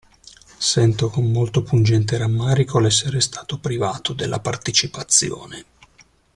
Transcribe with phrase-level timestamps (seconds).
[0.57, 5.65] Sento con molto pungente rammarico l'essere stato privato della partecipazione.